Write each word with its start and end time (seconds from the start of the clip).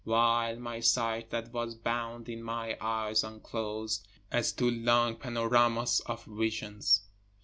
While 0.03 0.55
my 0.55 0.79
sight 0.79 1.29
that 1.29 1.53
was 1.53 1.75
bound 1.75 2.27
in 2.27 2.41
my 2.41 2.75
eyes 2.81 3.23
unclosed, 3.23 4.07
As 4.31 4.51
to 4.53 4.67
long 4.71 5.15
panoramas 5.17 6.01
of 6.07 6.25
visions. 6.25 7.01